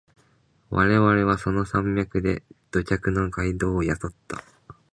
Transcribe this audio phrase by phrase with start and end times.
[0.71, 4.43] 我々はその山脈で土着のガイドを雇った。